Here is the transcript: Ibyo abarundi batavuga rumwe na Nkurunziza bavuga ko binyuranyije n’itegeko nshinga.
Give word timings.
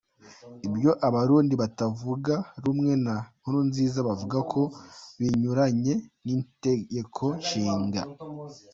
Ibyo 0.67 0.91
abarundi 1.07 1.53
batavuga 1.61 2.33
rumwe 2.63 2.93
na 3.05 3.15
Nkurunziza 3.39 3.99
bavuga 4.07 4.37
ko 4.51 4.61
binyuranyije 5.19 5.93
n’itegeko 6.25 7.23
nshinga. 7.41 8.01